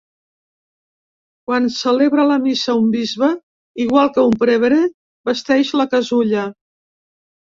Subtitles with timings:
[1.49, 3.29] Quan celebra la Missa un bisbe,
[3.87, 4.81] igual que un prevere
[5.31, 6.49] vesteix la casulla.